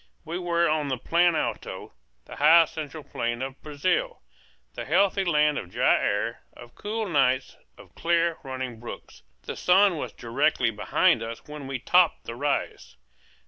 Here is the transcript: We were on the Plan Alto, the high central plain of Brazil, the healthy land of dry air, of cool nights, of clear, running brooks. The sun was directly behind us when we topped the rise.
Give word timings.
We 0.25 0.39
were 0.39 0.67
on 0.67 0.87
the 0.87 0.97
Plan 0.97 1.35
Alto, 1.35 1.93
the 2.25 2.37
high 2.37 2.65
central 2.65 3.03
plain 3.03 3.43
of 3.43 3.61
Brazil, 3.61 4.23
the 4.73 4.83
healthy 4.83 5.23
land 5.23 5.59
of 5.59 5.69
dry 5.69 5.93
air, 5.93 6.41
of 6.53 6.73
cool 6.73 7.07
nights, 7.07 7.55
of 7.77 7.93
clear, 7.93 8.39
running 8.41 8.79
brooks. 8.79 9.21
The 9.43 9.55
sun 9.55 9.97
was 9.97 10.11
directly 10.11 10.71
behind 10.71 11.21
us 11.21 11.45
when 11.47 11.67
we 11.67 11.77
topped 11.77 12.23
the 12.23 12.33
rise. 12.35 12.97